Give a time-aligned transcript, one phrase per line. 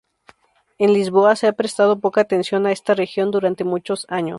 [0.79, 4.29] En Lisboa se ha prestado poca atención a esta región durante muchos años.